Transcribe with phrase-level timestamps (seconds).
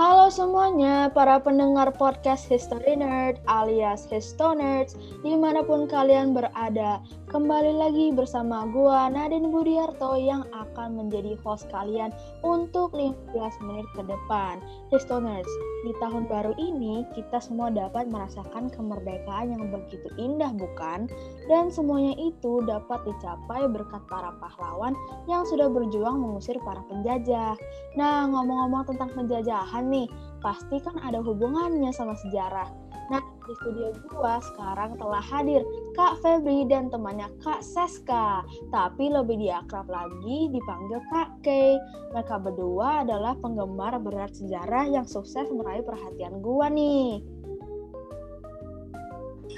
[0.00, 7.04] Halo semuanya, para pendengar podcast History Nerd alias Histonerds, di mana pun kalian berada.
[7.30, 12.10] Kembali lagi bersama gua Nadine Budiarto yang akan menjadi host kalian
[12.42, 13.30] untuk 15
[13.70, 14.58] menit ke depan.
[14.90, 15.46] Histonerds,
[15.86, 21.06] di tahun baru ini kita semua dapat merasakan kemerdekaan yang begitu indah bukan?
[21.46, 24.98] Dan semuanya itu dapat dicapai berkat para pahlawan
[25.30, 27.54] yang sudah berjuang mengusir para penjajah.
[27.94, 30.10] Nah, ngomong-ngomong tentang penjajahan nih,
[30.42, 32.89] pasti kan ada hubungannya sama sejarah.
[33.50, 35.66] Di studio gua sekarang telah hadir
[35.98, 41.74] Kak Febri dan temannya Kak Seska, tapi lebih diakrab lagi dipanggil Kak Kay.
[42.14, 47.26] Mereka berdua adalah penggemar berat sejarah yang sukses meraih perhatian gua nih.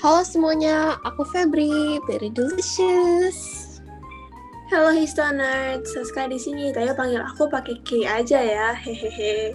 [0.00, 3.68] Halo semuanya, aku Febri, very delicious.
[4.72, 6.72] Halo Histoner, Saska di sini.
[6.72, 9.52] Tayo panggil aku pakai K aja ya, hehehe.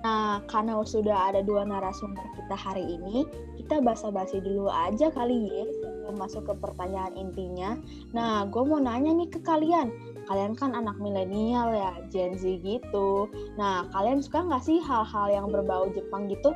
[0.00, 3.28] Nah, karena sudah ada dua narasumber kita hari ini,
[3.72, 7.80] kita basa-basi dulu aja kali ya sebelum masuk ke pertanyaan intinya.
[8.12, 9.88] Nah, gue mau nanya nih ke kalian.
[10.28, 13.32] Kalian kan anak milenial ya, Gen Z gitu.
[13.56, 16.52] Nah, kalian suka nggak sih hal-hal yang berbau Jepang gitu?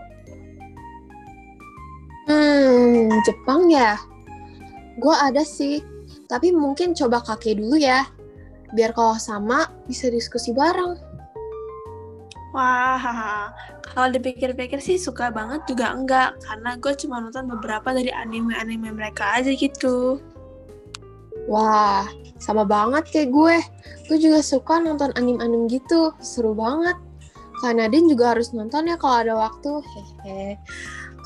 [2.29, 3.97] Hmm, Jepang ya?
[5.01, 5.81] Gue ada sih,
[6.29, 8.05] tapi mungkin coba kakek dulu ya.
[8.77, 11.01] Biar kalau sama, bisa diskusi bareng.
[12.57, 13.53] Wah,
[13.85, 16.41] kalau dipikir-pikir sih suka banget juga enggak.
[16.41, 20.25] Karena gue cuma nonton beberapa dari anime-anime mereka aja gitu.
[21.53, 22.09] Wah,
[22.41, 23.57] sama banget kayak gue.
[24.09, 26.17] Gue juga suka nonton anime-anime gitu.
[26.25, 26.97] Seru banget.
[27.61, 29.85] Kak Nadine juga harus nonton ya kalau ada waktu.
[30.25, 30.57] Hehe.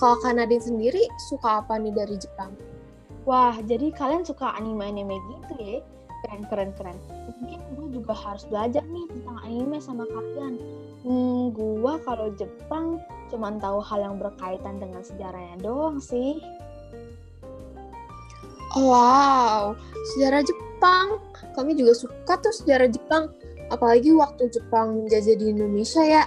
[0.02, 2.58] Kalau Kak Nadine sendiri suka apa nih dari Jepang?
[3.22, 5.78] Wah, jadi kalian suka anime-anime gitu ya?
[6.20, 6.98] Keren, keren, keren.
[7.40, 10.60] Mungkin gue juga harus belajar nih tentang anime sama kalian.
[11.00, 13.00] Hmm, gue kalau Jepang
[13.32, 16.36] cuma tahu hal yang berkaitan dengan sejarahnya doang sih.
[18.76, 19.74] Wow,
[20.14, 21.18] sejarah Jepang.
[21.56, 23.32] Kami juga suka tuh sejarah Jepang.
[23.72, 26.24] Apalagi waktu Jepang menjajah di Indonesia ya.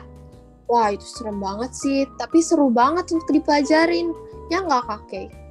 [0.66, 2.10] Wah, itu serem banget sih.
[2.18, 4.10] Tapi seru banget untuk dipelajarin.
[4.50, 5.43] Ya nggak, kakek?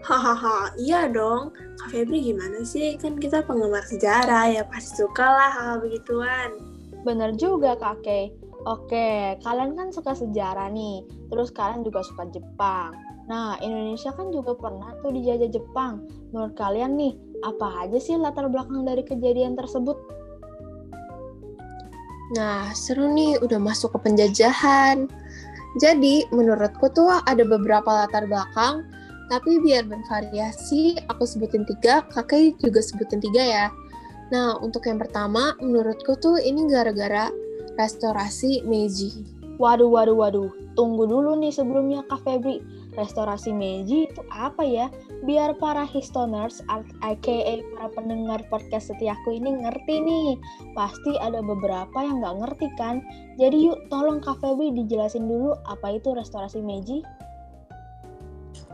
[0.00, 1.52] Hahaha, iya dong.
[1.76, 2.96] Kak Febri gimana sih?
[2.96, 6.56] Kan kita penggemar sejarah, ya pasti suka lah hal begituan.
[7.04, 8.32] Bener juga kakek.
[8.68, 11.04] Oke, kalian kan suka sejarah nih.
[11.32, 12.92] Terus kalian juga suka Jepang.
[13.28, 16.04] Nah, Indonesia kan juga pernah tuh dijajah Jepang.
[16.34, 19.96] Menurut kalian nih, apa aja sih latar belakang dari kejadian tersebut?
[22.36, 25.08] Nah, seru nih udah masuk ke penjajahan.
[25.78, 28.82] Jadi, menurutku tuh ada beberapa latar belakang,
[29.30, 33.66] tapi biar bervariasi, aku sebutin tiga, kakek juga sebutin tiga ya.
[34.34, 37.30] Nah, untuk yang pertama, menurutku tuh ini gara-gara
[37.78, 39.22] restorasi Meiji.
[39.62, 40.50] Waduh, waduh, waduh.
[40.74, 42.58] Tunggu dulu nih sebelumnya Kak Febri.
[42.98, 44.90] Restorasi Meiji itu apa ya?
[45.22, 50.34] Biar para histoners, aka para pendengar podcast setiaku ini ngerti nih.
[50.74, 52.98] Pasti ada beberapa yang nggak ngerti kan?
[53.38, 57.06] Jadi yuk tolong Kak Febri dijelasin dulu apa itu restorasi Meiji.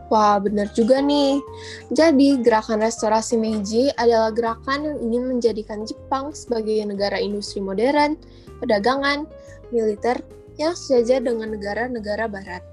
[0.07, 1.43] Wah, benar juga nih.
[1.91, 8.15] Jadi, gerakan restorasi Meiji adalah gerakan yang ingin menjadikan Jepang sebagai negara industri modern,
[8.63, 9.27] perdagangan,
[9.67, 10.23] militer,
[10.55, 12.63] yang sejajar dengan negara-negara barat.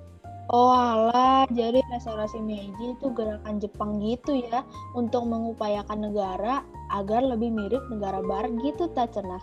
[0.53, 4.63] Oh alah, jadi restorasi Meiji itu gerakan Jepang gitu ya,
[4.95, 6.63] untuk mengupayakan negara
[6.95, 9.43] agar lebih mirip negara barat gitu tak cenah.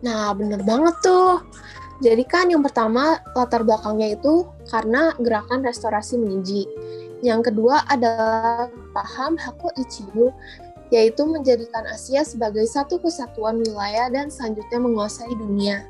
[0.00, 1.40] Nah, bener banget tuh.
[2.04, 6.68] Jadi kan yang pertama latar belakangnya itu karena gerakan restorasi Meiji.
[7.24, 10.36] Yang kedua adalah paham Haku Ichigo,
[10.92, 15.88] yaitu menjadikan Asia sebagai satu kesatuan wilayah dan selanjutnya menguasai dunia.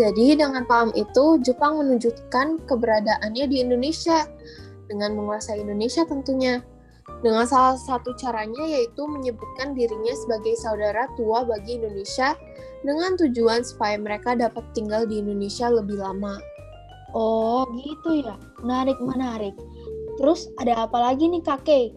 [0.00, 4.24] Jadi dengan paham itu, Jepang menunjukkan keberadaannya di Indonesia
[4.88, 6.64] dengan menguasai Indonesia tentunya.
[7.18, 12.36] Dengan salah satu caranya yaitu menyebutkan dirinya sebagai saudara tua bagi Indonesia
[12.82, 16.38] dengan tujuan supaya mereka dapat tinggal di Indonesia lebih lama.
[17.16, 19.56] Oh gitu ya, menarik menarik.
[20.18, 21.94] Terus ada apa lagi nih kakek?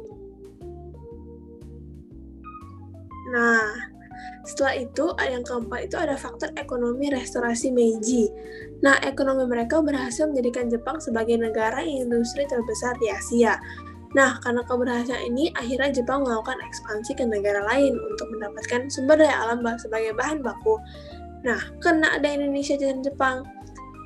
[3.32, 3.92] Nah,
[4.44, 8.30] setelah itu yang keempat itu ada faktor ekonomi restorasi Meiji.
[8.82, 13.58] Nah, ekonomi mereka berhasil menjadikan Jepang sebagai negara industri terbesar di Asia.
[14.12, 19.36] Nah, karena keberhasilan ini, akhirnya Jepang melakukan ekspansi ke negara lain untuk mendapatkan sumber daya
[19.48, 20.76] alam sebagai bahan baku.
[21.48, 23.48] Nah, kena ada Indonesia dan Jepang.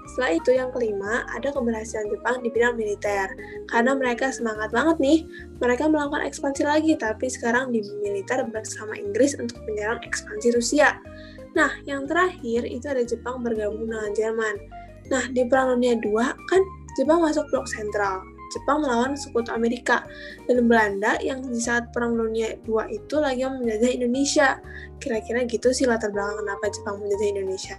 [0.06, 3.28] Setelah itu yang kelima, ada keberhasilan Jepang di bidang militer.
[3.68, 5.20] Karena mereka semangat banget nih,
[5.58, 11.02] mereka melakukan ekspansi lagi, tapi sekarang di militer bersama Inggris untuk menyerang ekspansi Rusia.
[11.58, 14.56] Nah, yang terakhir itu ada Jepang bergabung dengan Jerman.
[15.10, 16.62] Nah, di Perang Dunia II kan
[16.96, 18.35] Jepang masuk blok sentral.
[18.56, 20.08] Jepang melawan sekutu Amerika
[20.48, 24.64] dan Belanda yang di saat Perang Dunia II itu lagi menjajah Indonesia.
[25.04, 27.76] Kira-kira gitu sih latar belakang kenapa Jepang menjajah Indonesia.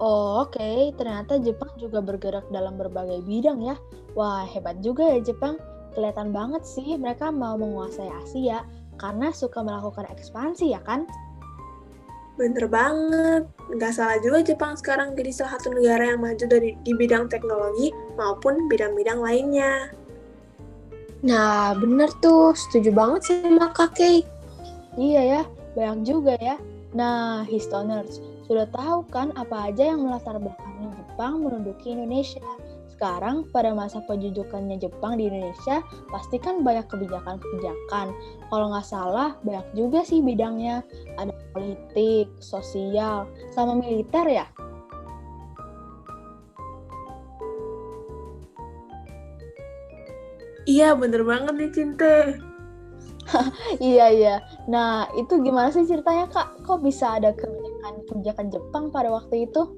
[0.00, 0.56] Oh, oke.
[0.56, 0.96] Okay.
[0.96, 3.76] Ternyata Jepang juga bergerak dalam berbagai bidang ya.
[4.16, 5.60] Wah, hebat juga ya Jepang.
[5.92, 8.64] Kelihatan banget sih mereka mau menguasai Asia
[8.96, 11.04] karena suka melakukan ekspansi ya kan?
[12.40, 13.44] Bener banget.
[13.68, 17.92] Nggak salah juga Jepang sekarang jadi salah satu negara yang maju dari di bidang teknologi
[18.16, 19.92] maupun bidang-bidang lainnya.
[21.20, 22.56] Nah, bener tuh.
[22.56, 24.24] Setuju banget sih sama kakek.
[24.96, 25.42] Iya ya,
[25.76, 26.56] banyak juga ya.
[26.96, 32.42] Nah, Histoners, sudah tahu kan apa aja yang melatar belakangnya Jepang menduduki Indonesia?
[33.00, 35.80] Sekarang pada masa penjujukannya Jepang di Indonesia,
[36.12, 38.12] pasti kan banyak kebijakan-kebijakan.
[38.52, 40.84] Kalau nggak salah, banyak juga sih bidangnya.
[41.16, 43.24] Ada politik, sosial,
[43.56, 44.44] sama militer ya?
[50.68, 52.36] Iya, bener banget nih, Cinte.
[53.80, 54.36] iya iya.
[54.68, 56.68] Nah itu gimana sih ceritanya kak?
[56.68, 59.72] Kok bisa ada kebijakan kebijakan Jepang pada waktu itu?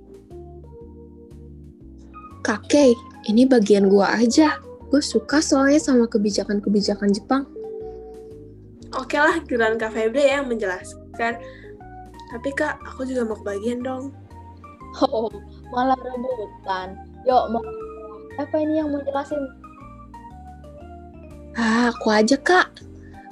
[2.42, 2.98] Kakek,
[3.28, 4.58] ini bagian gua aja.
[4.92, 7.48] Gue suka soalnya sama kebijakan-kebijakan Jepang.
[8.92, 11.40] Oke lah, giliran Kak Febri ya yang menjelaskan.
[12.28, 14.12] Tapi Kak, aku juga mau kebagian dong.
[15.00, 15.32] Oh,
[15.72, 17.00] malah rebutan.
[17.24, 17.64] Yuk, mau
[18.36, 19.40] apa ini yang mau jelasin?
[21.56, 22.68] Ah, aku aja, Kak.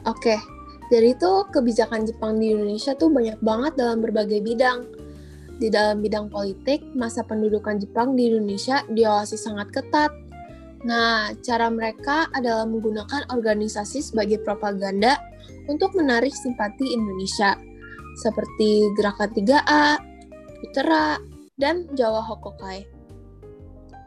[0.09, 0.41] Oke,
[0.89, 4.89] dari itu kebijakan Jepang di Indonesia tuh banyak banget dalam berbagai bidang.
[5.61, 10.09] Di dalam bidang politik, masa pendudukan Jepang di Indonesia diawasi sangat ketat.
[10.89, 15.21] Nah, cara mereka adalah menggunakan organisasi sebagai propaganda
[15.69, 17.61] untuk menarik simpati Indonesia,
[18.25, 20.01] seperti Gerakan 3A,
[20.65, 21.21] Utara,
[21.61, 22.89] dan Jawa Hokokai.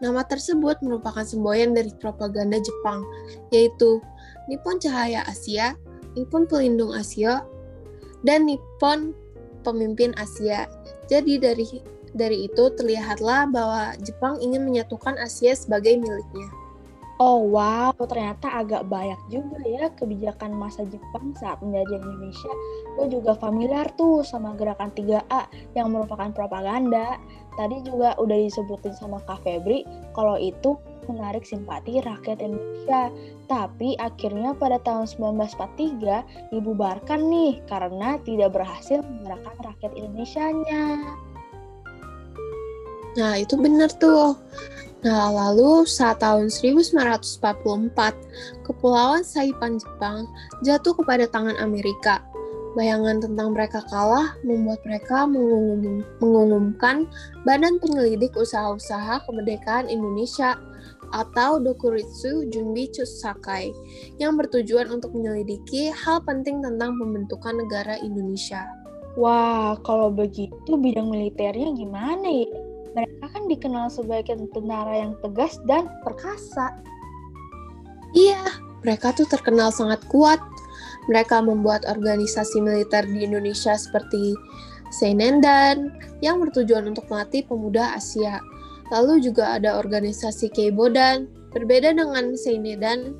[0.01, 3.05] Nama tersebut merupakan semboyan dari propaganda Jepang,
[3.53, 4.01] yaitu
[4.50, 5.77] Nippon Cahaya Asia,
[6.17, 7.45] Nippon Pelindung Asia,
[8.25, 9.13] dan Nippon
[9.61, 10.67] Pemimpin Asia.
[11.07, 11.65] Jadi dari
[12.13, 16.63] dari itu terlihatlah bahwa Jepang ingin menyatukan Asia sebagai miliknya.
[17.21, 22.53] Oh wow, ternyata agak banyak juga ya kebijakan masa Jepang saat menjajah Indonesia.
[22.97, 25.45] Gue juga familiar tuh sama gerakan 3A
[25.77, 27.21] yang merupakan propaganda.
[27.53, 29.85] Tadi juga udah disebutin sama Kak Febri
[30.17, 30.73] kalau itu
[31.09, 33.11] menarik simpati rakyat Indonesia.
[33.51, 40.83] Tapi akhirnya pada tahun 1943 dibubarkan nih karena tidak berhasil menggerakkan rakyat Indonesia-nya.
[43.13, 44.33] Nah, itu benar tuh.
[45.03, 48.15] Nah, lalu saat tahun 1944,
[48.63, 50.31] Kepulauan Saipan Jepang
[50.63, 52.23] jatuh kepada tangan Amerika.
[52.73, 57.05] Bayangan tentang mereka kalah membuat mereka mengumum, mengumumkan
[57.45, 60.57] Badan Penyelidik Usaha-Usaha Kemerdekaan Indonesia
[61.13, 63.69] atau Dokuritsu Junbi Sakai
[64.18, 68.65] yang bertujuan untuk menyelidiki hal penting tentang pembentukan negara Indonesia.
[69.13, 72.50] Wah, kalau begitu bidang militernya gimana ya?
[72.98, 76.74] Mereka kan dikenal sebagai tentara yang tegas dan perkasa.
[78.18, 78.42] Iya,
[78.81, 80.41] mereka tuh terkenal sangat kuat.
[81.10, 84.34] Mereka membuat organisasi militer di Indonesia seperti
[84.93, 85.89] Seinendan
[86.22, 88.38] yang bertujuan untuk melatih pemuda Asia
[88.92, 91.30] Lalu juga ada organisasi Keibodan.
[91.54, 93.13] Berbeda dengan Seinedan,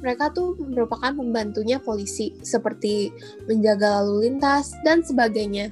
[0.00, 3.12] mereka tuh merupakan pembantunya polisi, seperti
[3.50, 5.68] menjaga lalu lintas dan sebagainya.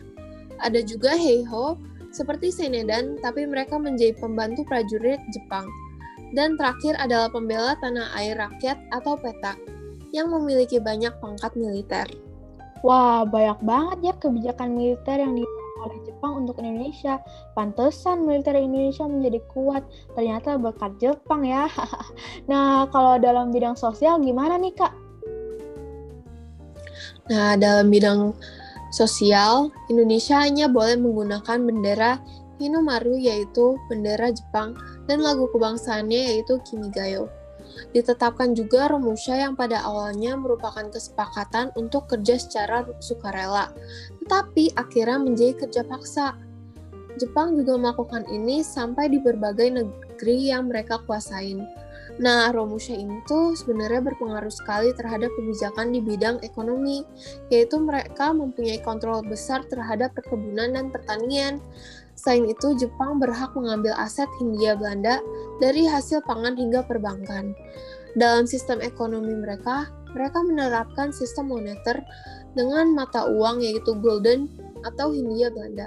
[0.61, 1.79] Ada juga Heiho,
[2.13, 5.71] seperti Seinedan, tapi mereka menjadi pembantu prajurit Jepang.
[6.37, 9.57] Dan terakhir adalah pembela tanah air rakyat atau PETA,
[10.13, 12.05] yang memiliki banyak pangkat militer.
[12.85, 15.45] Wah, banyak banget ya kebijakan militer yang di
[15.81, 17.23] oleh Jepang untuk Indonesia.
[17.55, 19.83] Pantesan militer Indonesia menjadi kuat.
[20.13, 21.71] Ternyata berkat Jepang ya.
[22.51, 24.93] nah, kalau dalam bidang sosial gimana nih, Kak?
[27.29, 28.33] Nah, dalam bidang
[28.91, 32.19] sosial, Indonesia hanya boleh menggunakan bendera
[32.59, 34.75] Hinomaru yaitu bendera Jepang
[35.07, 37.31] dan lagu kebangsaannya yaitu Kimigayo.
[37.95, 43.73] Ditetapkan juga Romusha yang pada awalnya merupakan kesepakatan untuk kerja secara sukarela,
[44.25, 46.37] tetapi akhirnya menjadi kerja paksa.
[47.19, 51.67] Jepang juga melakukan ini sampai di berbagai negeri yang mereka kuasain.
[52.19, 57.07] Nah, Romusha itu sebenarnya berpengaruh sekali terhadap kebijakan di bidang ekonomi,
[57.47, 61.63] yaitu mereka mempunyai kontrol besar terhadap perkebunan dan pertanian.
[62.19, 65.23] Selain itu, Jepang berhak mengambil aset Hindia Belanda
[65.63, 67.55] dari hasil pangan hingga perbankan.
[68.19, 69.87] Dalam sistem ekonomi mereka,
[70.19, 72.03] mereka menerapkan sistem moneter
[72.59, 74.51] dengan mata uang yaitu golden
[74.83, 75.87] atau Hindia Belanda.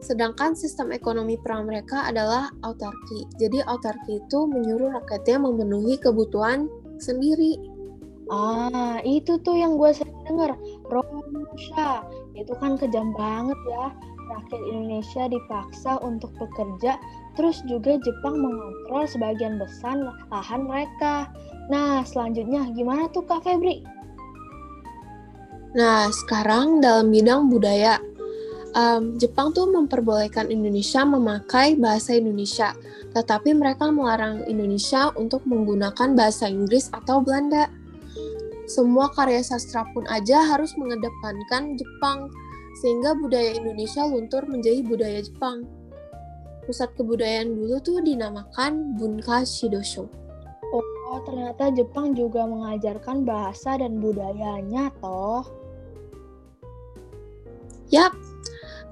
[0.00, 3.28] Sedangkan sistem ekonomi perang mereka adalah autarki.
[3.40, 6.68] Jadi autarki itu menyuruh rakyatnya memenuhi kebutuhan
[7.00, 7.56] sendiri.
[8.28, 10.56] Ah, itu tuh yang gue sering dengar.
[10.88, 12.04] Romusha.
[12.36, 13.86] Itu kan kejam banget ya.
[14.24, 16.96] Rakyat Indonesia dipaksa untuk bekerja,
[17.36, 20.00] terus juga Jepang mengontrol sebagian besar
[20.32, 21.28] lahan mereka.
[21.68, 23.84] Nah, selanjutnya gimana tuh Kak Febri?
[25.74, 27.98] Nah, sekarang dalam bidang budaya,
[28.78, 32.74] um, Jepang tuh memperbolehkan Indonesia memakai bahasa Indonesia,
[33.10, 37.70] tetapi mereka melarang Indonesia untuk menggunakan bahasa Inggris atau Belanda.
[38.64, 42.32] Semua karya sastra pun aja harus mengedepankan Jepang,
[42.82, 45.66] sehingga budaya Indonesia luntur menjadi budaya Jepang.
[46.64, 50.08] Pusat kebudayaan dulu tuh dinamakan Bunka Shidosho.
[51.14, 55.46] Oh, ternyata Jepang juga mengajarkan bahasa dan budayanya toh.
[57.94, 58.10] Yap.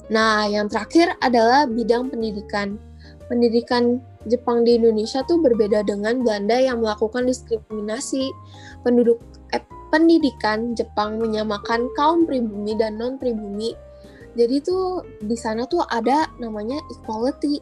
[0.06, 2.78] Nah, yang terakhir adalah bidang pendidikan.
[3.26, 3.98] Pendidikan
[4.30, 8.30] Jepang di Indonesia tuh berbeda dengan Belanda yang melakukan diskriminasi.
[8.86, 9.18] Penduduk
[9.92, 13.76] pendidikan Jepang menyamakan kaum pribumi dan non pribumi.
[14.32, 17.60] Jadi tuh di sana tuh ada namanya equality.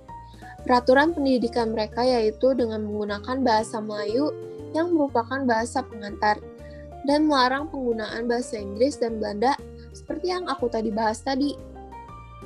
[0.63, 4.31] Peraturan pendidikan mereka yaitu dengan menggunakan bahasa Melayu
[4.71, 6.39] yang merupakan bahasa pengantar
[7.09, 9.59] dan melarang penggunaan bahasa Inggris dan Belanda
[9.91, 11.59] seperti yang aku tadi bahas tadi.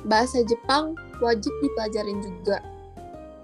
[0.05, 2.63] Bahasa Jepang wajib dipelajarin juga.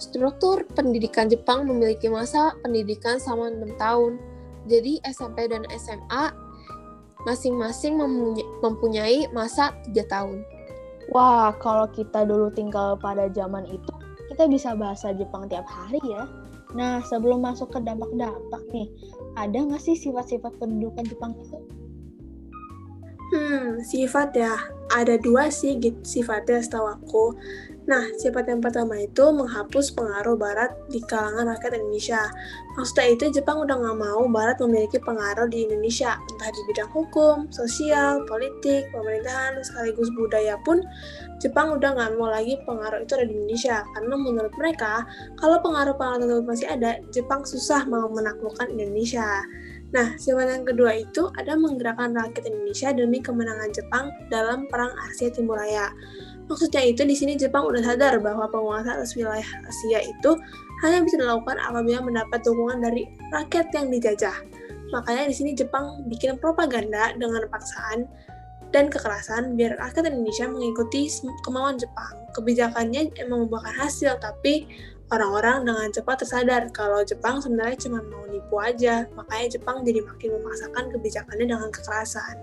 [0.02, 4.31] Struktur pendidikan Jepang memiliki masa pendidikan selama 6 tahun.
[4.70, 6.34] Jadi SMP dan SMA
[7.26, 7.98] masing-masing
[8.62, 10.42] mempunyai masa 3 tahun.
[11.12, 13.94] Wah, kalau kita dulu tinggal pada zaman itu,
[14.32, 16.24] kita bisa bahasa Jepang tiap hari ya.
[16.72, 18.88] Nah, sebelum masuk ke dampak-dampak nih,
[19.36, 21.60] ada nggak sih sifat-sifat pendudukan Jepang itu?
[23.32, 24.56] Hmm, sifat ya.
[24.92, 27.26] Ada dua sih gitu, sifatnya setahu aku.
[27.92, 32.24] Nah, sifat yang pertama itu menghapus pengaruh Barat di kalangan rakyat Indonesia.
[32.80, 37.52] Maksudnya itu Jepang udah nggak mau Barat memiliki pengaruh di Indonesia, entah di bidang hukum,
[37.52, 40.80] sosial, politik, pemerintahan, sekaligus budaya pun
[41.44, 43.84] Jepang udah nggak mau lagi pengaruh itu ada di Indonesia.
[43.92, 45.04] Karena menurut mereka,
[45.36, 49.44] kalau pengaruh-pengaruh tersebut masih ada, Jepang susah mau menaklukkan Indonesia.
[49.92, 55.28] Nah, sifat yang kedua itu ada menggerakkan rakyat Indonesia demi kemenangan Jepang dalam Perang Asia
[55.28, 55.92] Timur Raya.
[56.52, 60.36] Maksudnya itu di sini Jepang udah sadar bahwa penguasa atas wilayah Asia itu
[60.84, 64.36] hanya bisa dilakukan apabila mendapat dukungan dari rakyat yang dijajah.
[64.92, 68.04] Makanya di sini Jepang bikin propaganda dengan paksaan
[68.76, 71.08] dan kekerasan biar rakyat Indonesia mengikuti
[71.48, 72.20] kemauan Jepang.
[72.36, 74.68] Kebijakannya emang membuahkan hasil, tapi
[75.12, 80.36] orang-orang dengan cepat tersadar kalau Jepang sebenarnya cuma mau nipu aja, makanya Jepang jadi makin
[80.40, 82.36] memaksakan kebijakannya dengan kekerasan.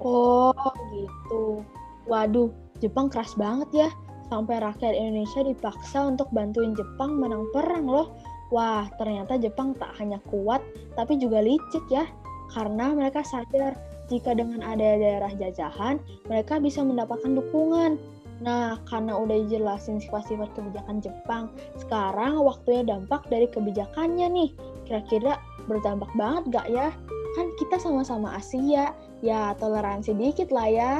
[0.00, 0.52] Oh,
[0.92, 1.64] gitu.
[2.08, 2.48] Waduh,
[2.78, 3.88] Jepang keras banget ya.
[4.28, 8.12] Sampai rakyat Indonesia dipaksa untuk bantuin Jepang menang perang loh.
[8.52, 10.64] Wah, ternyata Jepang tak hanya kuat,
[10.96, 12.08] tapi juga licik ya.
[12.52, 13.76] Karena mereka sadar
[14.08, 18.00] jika dengan ada daerah jajahan, mereka bisa mendapatkan dukungan
[18.38, 24.50] Nah, karena udah jelasin sifat-sifat kebijakan Jepang, sekarang waktunya dampak dari kebijakannya nih.
[24.86, 26.88] Kira-kira berdampak banget gak ya?
[27.34, 30.92] Kan kita sama-sama Asia, ya toleransi dikit lah ya.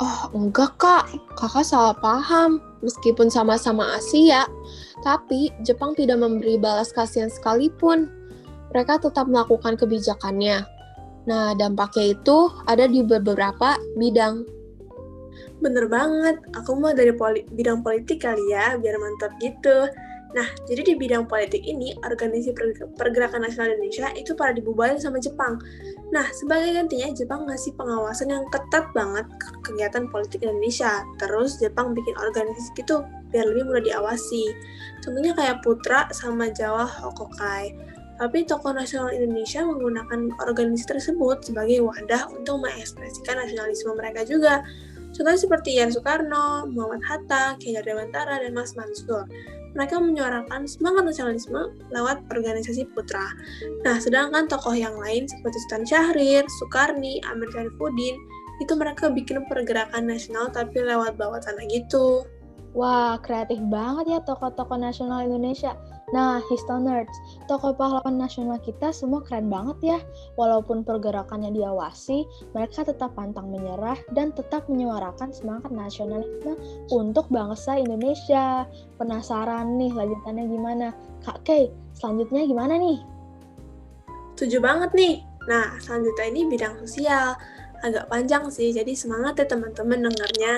[0.00, 1.12] Oh, enggak kak.
[1.36, 2.64] Kakak salah paham.
[2.80, 4.48] Meskipun sama-sama Asia,
[5.04, 8.08] tapi Jepang tidak memberi balas kasihan sekalipun.
[8.72, 10.64] Mereka tetap melakukan kebijakannya.
[11.28, 14.48] Nah, dampaknya itu ada di beberapa bidang
[15.60, 19.92] Bener banget, aku mau dari poli bidang politik kali ya, biar mantap gitu.
[20.30, 22.54] Nah, jadi di bidang politik ini, Organisasi
[22.94, 25.58] Pergerakan Nasional Indonesia itu pada dibubarin sama Jepang.
[26.14, 31.02] Nah, sebagai gantinya, Jepang ngasih pengawasan yang ketat banget ke kegiatan politik Indonesia.
[31.18, 33.02] Terus, Jepang bikin organisasi gitu,
[33.34, 34.54] biar lebih mudah diawasi.
[35.02, 37.74] Contohnya kayak Putra sama Jawa Hokokai.
[38.20, 44.60] Tapi tokoh nasional Indonesia menggunakan organisasi tersebut sebagai wadah untuk mengekspresikan nasionalisme mereka juga.
[45.10, 49.26] Contohnya seperti Yan Soekarno, Muhammad Hatta, Kiai Dewantara, dan Mas Mansur.
[49.76, 53.22] Mereka menyuarakan semangat nasionalisme lewat organisasi putra.
[53.86, 58.18] Nah, sedangkan tokoh yang lain seperti Sultan Syahrir, Soekarni, Amir Syarifuddin,
[58.60, 62.28] itu mereka bikin pergerakan nasional tapi lewat bawah tanah gitu.
[62.70, 65.74] Wah, kreatif banget ya tokoh-tokoh nasional Indonesia.
[66.10, 67.14] Nah, Histonerds,
[67.46, 69.98] tokoh pahlawan nasional kita semua keren banget ya.
[70.34, 76.58] Walaupun pergerakannya diawasi, mereka tetap pantang menyerah dan tetap menyuarakan semangat nasionalisme
[76.90, 78.66] untuk bangsa Indonesia.
[78.98, 80.86] Penasaran nih lanjutannya gimana?
[81.22, 82.98] Kak Kay, selanjutnya gimana nih?
[84.34, 85.14] Setuju banget nih.
[85.46, 87.38] Nah, selanjutnya ini bidang sosial.
[87.80, 90.52] agak panjang sih, jadi semangat ya teman-teman dengarnya.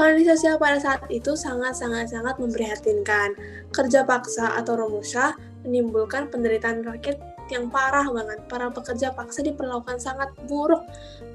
[0.00, 3.36] Kondisi sosial pada saat itu sangat-sangat-sangat memprihatinkan.
[3.68, 7.20] Kerja paksa atau romusha menimbulkan penderitaan rakyat
[7.52, 8.40] yang parah banget.
[8.48, 10.80] Para pekerja paksa diperlakukan sangat buruk.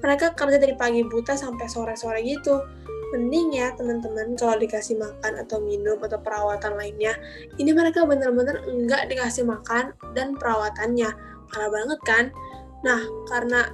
[0.02, 2.66] Mereka kerja dari pagi buta sampai sore-sore gitu.
[3.14, 7.14] Mending ya teman-teman kalau dikasih makan atau minum atau perawatan lainnya,
[7.62, 11.14] ini mereka benar-benar enggak dikasih makan dan perawatannya.
[11.54, 12.34] Parah banget kan?
[12.82, 13.70] Nah, karena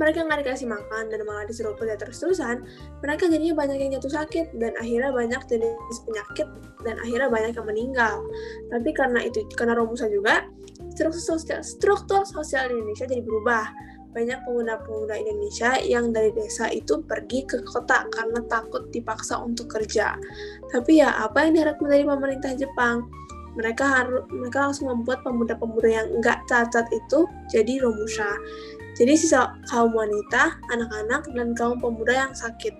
[0.00, 2.64] mereka nggak dikasih makan dan malah disuruh kerja terus-terusan,
[3.04, 6.48] mereka jadinya banyak yang jatuh sakit dan akhirnya banyak jenis penyakit
[6.84, 8.14] dan akhirnya banyak yang meninggal.
[8.72, 10.48] Tapi karena itu, karena Romusa juga,
[10.92, 13.66] struktur sosial, struktur sosial Indonesia jadi berubah.
[14.12, 20.20] Banyak pemuda-pemuda Indonesia yang dari desa itu pergi ke kota karena takut dipaksa untuk kerja.
[20.68, 23.08] Tapi ya apa yang diharapkan dari pemerintah Jepang?
[23.56, 28.28] Mereka harus mereka langsung membuat pemuda-pemuda yang nggak cacat itu jadi romusha.
[29.02, 32.70] Jadi sisa kaum wanita, anak-anak, dan kaum pemuda yang sakit.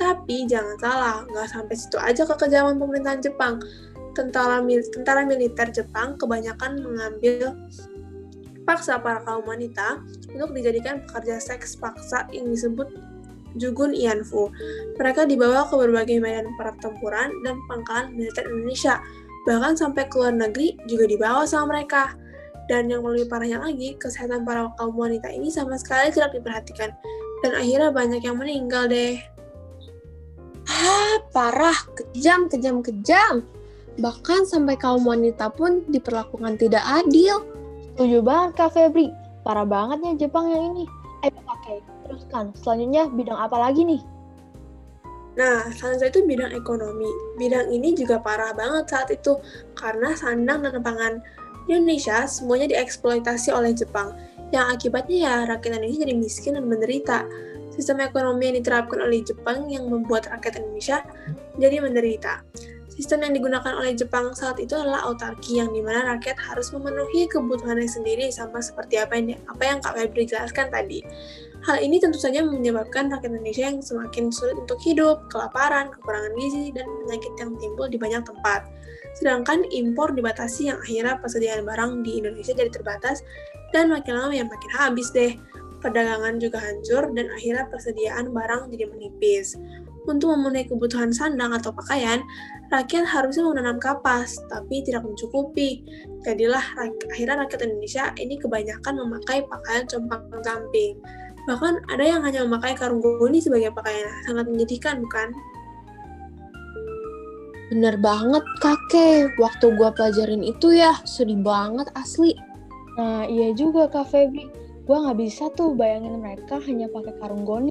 [0.00, 3.60] Tapi jangan salah, nggak sampai situ aja kekejaman pemerintahan Jepang.
[4.16, 7.52] Tentara, mil tentara militer Jepang kebanyakan mengambil
[8.64, 10.00] paksa para kaum wanita
[10.32, 12.88] untuk dijadikan pekerja seks paksa yang disebut
[13.60, 14.48] Jugun Ianfu.
[14.96, 19.04] Mereka dibawa ke berbagai medan pertempuran dan pangkalan militer Indonesia.
[19.44, 22.16] Bahkan sampai ke luar negeri juga dibawa sama mereka.
[22.68, 26.92] Dan yang lebih parahnya lagi, kesehatan para kaum wanita ini sama sekali tidak diperhatikan.
[27.40, 29.16] Dan akhirnya banyak yang meninggal deh.
[30.68, 33.40] Ah, parah, kejam, kejam, kejam.
[33.98, 37.40] Bahkan sampai kaum wanita pun diperlakukan tidak adil.
[37.96, 39.08] Setuju banget Kak Febri.
[39.42, 40.84] Parah banget nih Jepang yang ini.
[41.24, 42.52] Ayo pakai, teruskan.
[42.52, 43.98] Selanjutnya bidang apa lagi nih?
[45.38, 47.10] Nah, selanjutnya itu bidang ekonomi.
[47.38, 49.38] Bidang ini juga parah banget saat itu
[49.74, 51.22] karena sandang dan pangan
[51.68, 54.16] Indonesia semuanya dieksploitasi oleh Jepang,
[54.50, 57.28] yang akibatnya ya rakyat Indonesia jadi miskin dan menderita.
[57.76, 61.04] Sistem ekonomi yang diterapkan oleh Jepang yang membuat rakyat Indonesia
[61.60, 62.42] jadi menderita.
[62.98, 67.30] Sistem yang digunakan oleh Jepang saat itu adalah autarki yang di mana rakyat harus memenuhi
[67.30, 71.06] kebutuhannya sendiri sama seperti apa yang apa yang Kak Febri jelaskan tadi.
[71.62, 76.74] Hal ini tentu saja menyebabkan rakyat Indonesia yang semakin sulit untuk hidup, kelaparan, kekurangan gizi,
[76.74, 78.66] dan penyakit yang timbul di banyak tempat.
[79.16, 83.24] Sedangkan impor dibatasi yang akhirnya persediaan barang di Indonesia jadi terbatas
[83.72, 85.36] dan makin lama ya makin habis deh.
[85.78, 89.54] Perdagangan juga hancur dan akhirnya persediaan barang jadi menipis.
[90.08, 92.24] Untuk memenuhi kebutuhan sandang atau pakaian,
[92.72, 95.84] rakyat harusnya menanam kapas, tapi tidak mencukupi.
[96.24, 96.64] Jadilah
[97.12, 100.96] akhirnya rakyat Indonesia ini kebanyakan memakai pakaian compang-camping.
[101.44, 104.08] Bahkan ada yang hanya memakai karung goni sebagai pakaian.
[104.24, 105.28] Sangat menyedihkan, bukan?
[107.68, 112.32] Bener banget kakek, waktu gua pelajarin itu ya sedih banget asli.
[112.96, 114.48] Nah iya juga Kak Febri,
[114.88, 117.68] gua nggak bisa tuh bayangin mereka hanya pakai karung goni.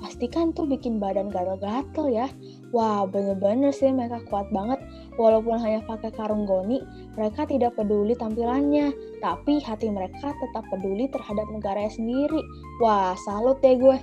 [0.00, 2.28] Pasti kan tuh bikin badan gatel-gatel ya.
[2.72, 4.80] Wah bener-bener sih mereka kuat banget.
[5.16, 6.80] Walaupun hanya pakai karung goni,
[7.16, 8.92] mereka tidak peduli tampilannya.
[9.24, 12.40] Tapi hati mereka tetap peduli terhadap negaranya sendiri.
[12.84, 13.96] Wah salut deh gue.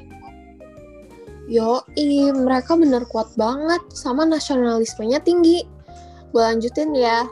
[1.52, 5.68] Yo, ini mereka bener kuat banget sama nasionalismenya tinggi.
[6.32, 7.28] Gue lanjutin ya.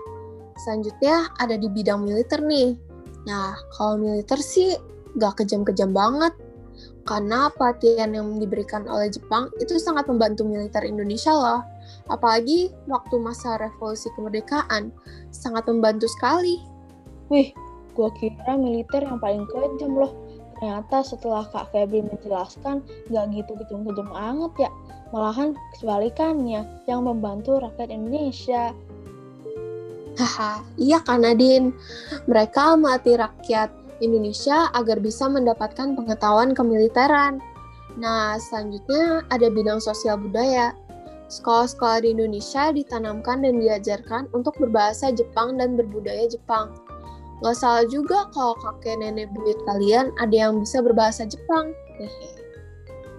[0.60, 2.76] Selanjutnya ada di bidang militer nih.
[3.24, 4.76] Nah, kalau militer sih
[5.16, 6.36] gak kejam-kejam banget.
[7.08, 11.64] Karena pelatihan yang diberikan oleh Jepang itu sangat membantu militer Indonesia loh.
[12.12, 14.92] Apalagi waktu masa revolusi kemerdekaan,
[15.32, 16.60] sangat membantu sekali.
[17.32, 17.56] Wih,
[17.96, 20.12] gue kira militer yang paling kejam loh
[20.60, 24.72] Ternyata setelah Kak Febri menjelaskan, nggak gitu kejam-kejam banget ya.
[25.16, 28.76] Malahan kebalikannya, yang membantu rakyat Indonesia.
[30.20, 31.72] Haha, iya kan Nadine.
[32.28, 33.72] Mereka melatih rakyat
[34.04, 37.40] Indonesia agar bisa mendapatkan pengetahuan kemiliteran.
[37.96, 40.76] Nah, selanjutnya ada bidang sosial budaya.
[41.32, 46.76] Sekolah-sekolah di Indonesia ditanamkan dan diajarkan untuk berbahasa Jepang dan berbudaya Jepang.
[47.40, 51.72] Gak salah juga kalau kakek nenek buyut kalian ada yang bisa berbahasa Jepang.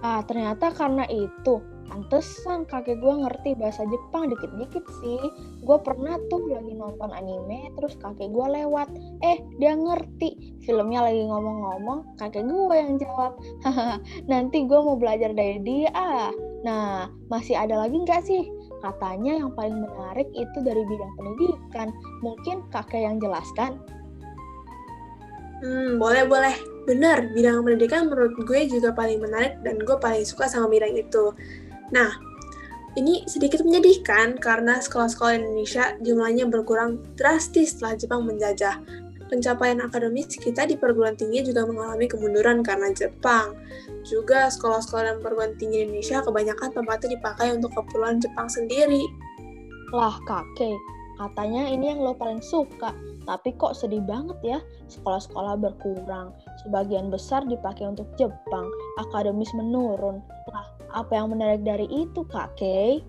[0.01, 1.61] Ah, ternyata karena itu.
[1.91, 5.21] Pantesan kakek gue ngerti bahasa Jepang dikit-dikit sih.
[5.67, 8.87] Gue pernah tuh lagi nonton anime, terus kakek gue lewat.
[9.21, 10.55] Eh, dia ngerti.
[10.63, 13.35] Filmnya lagi ngomong-ngomong, kakek gue yang jawab.
[14.31, 15.91] Nanti gue mau belajar dari dia.
[15.91, 16.31] Ah.
[16.63, 18.47] Nah, masih ada lagi nggak sih?
[18.79, 21.89] Katanya yang paling menarik itu dari bidang pendidikan.
[22.23, 23.77] Mungkin kakek yang jelaskan.
[25.61, 26.55] Hmm, boleh, boleh.
[26.89, 31.29] Benar, bidang pendidikan menurut gue juga paling menarik dan gue paling suka sama bidang itu.
[31.93, 32.17] Nah,
[32.97, 38.81] ini sedikit menyedihkan karena sekolah-sekolah Indonesia jumlahnya berkurang drastis setelah Jepang menjajah.
[39.31, 43.55] pencapaian akademis kita di perguruan tinggi juga mengalami kemunduran karena Jepang.
[44.03, 49.07] Juga sekolah-sekolah dan perguruan tinggi Indonesia kebanyakan tempatnya dipakai untuk keperluan Jepang sendiri.
[49.95, 50.75] Lah kakek,
[51.21, 52.97] katanya ini yang lo paling suka.
[53.21, 56.33] Tapi kok sedih banget ya, sekolah-sekolah berkurang.
[56.65, 58.65] Sebagian besar dipakai untuk Jepang,
[58.97, 60.25] akademis menurun.
[60.49, 63.05] Lah, apa yang menarik dari itu, kakek?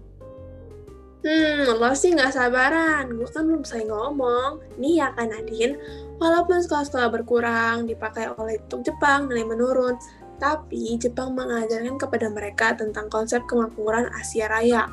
[1.22, 3.14] Hmm, lo sih nggak sabaran.
[3.14, 4.58] Gue kan belum selesai ngomong.
[4.76, 5.78] Nih ya kan Nadine,
[6.18, 9.94] walaupun sekolah-sekolah berkurang, dipakai oleh untuk Jepang, nilai menurun,
[10.42, 14.90] tapi Jepang mengajarkan kepada mereka tentang konsep kemakmuran Asia Raya.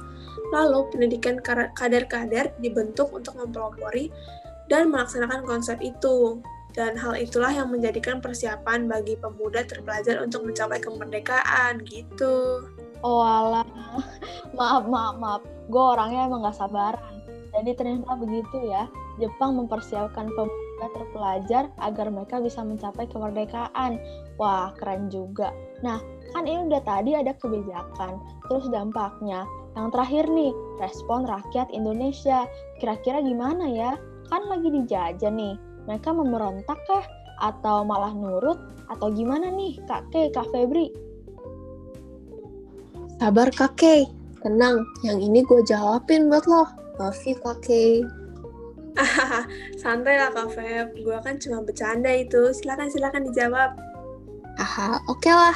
[0.50, 1.38] Lalu, pendidikan
[1.76, 4.10] kader-kader dibentuk untuk mempelopori
[4.70, 6.42] dan melaksanakan konsep itu.
[6.78, 12.63] Dan hal itulah yang menjadikan persiapan bagi pemuda terpelajar untuk mencapai kemerdekaan, gitu.
[13.02, 13.65] Oh alah,
[14.58, 15.42] maaf, maaf, maaf.
[15.72, 17.15] Gue orangnya emang gak sabaran.
[17.50, 18.86] Jadi ternyata begitu ya,
[19.18, 24.00] Jepang mempersiapkan pemuda terpelajar agar mereka bisa mencapai kemerdekaan.
[24.38, 25.52] Wah, keren juga.
[25.84, 26.00] Nah,
[26.32, 29.44] kan ini udah tadi ada kebijakan, terus dampaknya.
[29.80, 30.52] Yang terakhir nih,
[30.84, 32.44] respon rakyat Indonesia.
[32.84, 33.96] Kira-kira gimana ya?
[34.30, 35.58] kan lagi dijajah nih.
[35.89, 37.06] Mereka memberontak kah?
[37.42, 38.60] Atau malah nurut?
[38.92, 40.94] Atau gimana nih Kak Kay, Kak Febri?
[43.18, 44.06] Sabar Kak Kay.
[44.39, 46.63] Tenang, yang ini gue jawabin buat lo.
[47.02, 48.06] Love you Kak Kay.
[49.82, 52.52] Santai lah Kak Feb, gue kan cuma bercanda itu.
[52.52, 53.72] Silakan-silakan dijawab.
[54.60, 55.56] Haha, oke okay lah.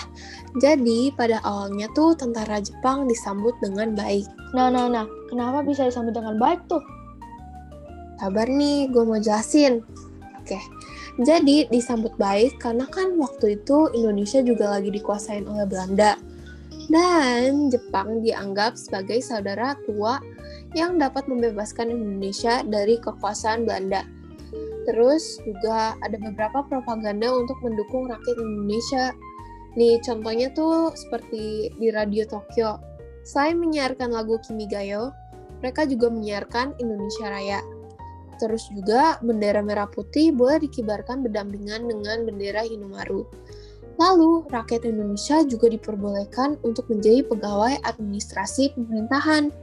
[0.62, 4.30] Jadi, pada awalnya tuh tentara Jepang disambut dengan baik.
[4.54, 5.10] Nah, nah, nah.
[5.34, 6.82] Kenapa bisa disambut dengan baik tuh?
[8.22, 9.82] Sabar nih, gue mau jelasin.
[10.44, 10.60] Oke,
[11.22, 16.18] jadi disambut baik karena kan waktu itu Indonesia juga lagi dikuasain oleh Belanda.
[16.89, 20.18] Dan Jepang dianggap sebagai saudara tua
[20.74, 24.04] yang dapat membebaskan Indonesia dari kekuasaan Belanda.
[24.84, 29.16] Terus juga ada beberapa propaganda untuk mendukung rakyat Indonesia.
[29.74, 32.78] Nih contohnya tuh seperti di Radio Tokyo.
[33.26, 35.10] Selain menyiarkan lagu Kimigayo,
[35.64, 37.60] mereka juga menyiarkan Indonesia Raya.
[38.38, 43.26] Terus juga bendera merah putih boleh dikibarkan berdampingan dengan bendera Hinomaru.
[43.96, 49.54] Lalu, rakyat Indonesia juga diperbolehkan untuk menjadi pegawai administrasi pemerintahan.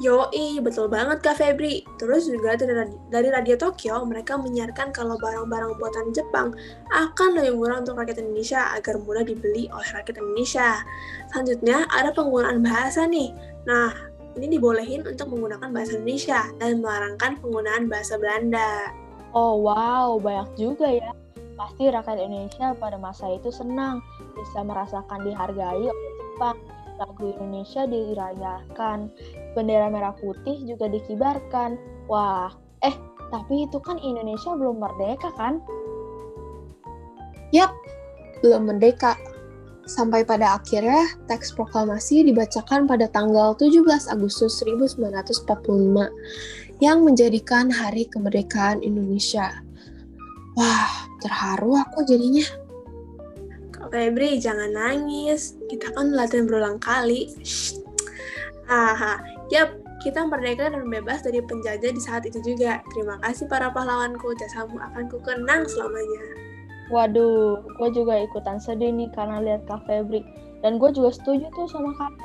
[0.00, 1.84] Yoi, betul banget Kak Febri.
[2.00, 6.56] Terus juga dari, Radio Tokyo, mereka menyiarkan kalau barang-barang buatan Jepang
[6.88, 10.80] akan lebih murah untuk rakyat Indonesia agar mudah dibeli oleh rakyat Indonesia.
[11.28, 13.28] Selanjutnya, ada penggunaan bahasa nih.
[13.68, 13.92] Nah,
[14.40, 18.96] ini dibolehin untuk menggunakan bahasa Indonesia dan melarangkan penggunaan bahasa Belanda.
[19.36, 21.12] Oh wow, banyak juga ya.
[21.60, 24.00] Pasti rakyat Indonesia pada masa itu senang
[24.32, 26.56] bisa merasakan dihargai oleh Jepang.
[27.00, 29.08] Lagu Indonesia dirayakan,
[29.56, 31.80] bendera merah putih juga dikibarkan.
[32.12, 32.52] Wah,
[32.84, 32.92] eh
[33.32, 35.64] tapi itu kan Indonesia belum merdeka kan?
[37.56, 37.72] Yap,
[38.44, 39.16] belum merdeka.
[39.88, 43.80] Sampai pada akhirnya, teks proklamasi dibacakan pada tanggal 17
[44.12, 49.64] Agustus 1945 yang menjadikan hari kemerdekaan Indonesia.
[50.54, 52.44] Wah, terharu aku jadinya.
[53.88, 55.56] Febri, jangan nangis.
[55.72, 57.32] Kita kan latihan berulang kali.
[58.68, 59.72] Haha, yap,
[60.04, 62.84] kita merdeka dan bebas dari penjajah di saat itu juga.
[62.92, 66.22] Terima kasih para pahlawanku, jasamu akan kukenang selamanya.
[66.90, 70.26] Waduh, gue juga ikutan sedih nih karena lihat Kak Febri.
[70.60, 72.20] Dan gue juga setuju tuh sama Kak.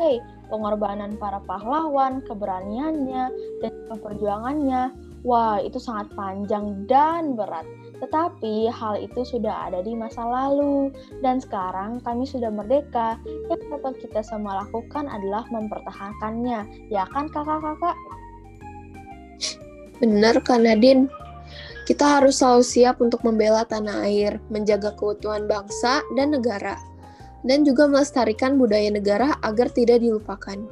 [0.50, 3.24] Pengorbanan para pahlawan, keberaniannya,
[3.62, 4.94] dan perjuangannya.
[5.26, 7.66] Wah, itu sangat panjang dan berat.
[8.02, 10.92] Tetapi hal itu sudah ada di masa lalu.
[11.24, 13.20] Dan sekarang kami sudah merdeka.
[13.48, 16.92] Yang dapat kita semua lakukan adalah mempertahankannya.
[16.92, 17.98] Ya kan kakak-kakak?
[20.04, 21.08] Bener kan Nadine?
[21.86, 26.82] Kita harus selalu siap untuk membela tanah air, menjaga keutuhan bangsa dan negara,
[27.46, 30.66] dan juga melestarikan budaya negara agar tidak dilupakan.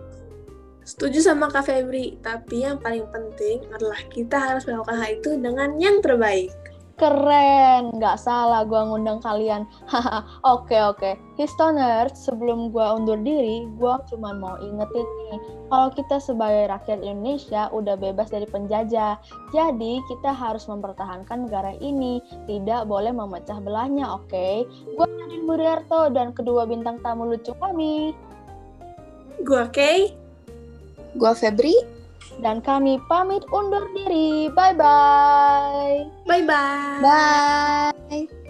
[0.84, 5.70] Setuju sama Kak Febri, tapi yang paling penting adalah kita harus melakukan hal itu dengan
[5.80, 6.52] yang terbaik.
[6.94, 9.66] Keren, nggak salah gue ngundang kalian.
[9.90, 11.18] Haha, oke oke.
[11.42, 15.40] Histoners, sebelum gue undur diri, gue cuma mau ingetin nih,
[15.74, 19.18] kalau kita sebagai rakyat Indonesia udah bebas dari penjajah.
[19.50, 24.30] Jadi kita harus mempertahankan negara ini, tidak boleh memecah belahnya, oke?
[24.30, 24.62] Okay?
[24.94, 28.14] Gue Nadine Budiarto dan kedua bintang tamu lucu kami.
[29.42, 30.14] Gue Kay.
[31.18, 32.03] Gue Febri.
[32.42, 34.50] Dan kami pamit undur diri.
[34.54, 36.26] Bye-bye.
[36.26, 37.02] Bye-bye.
[37.04, 38.43] Bye.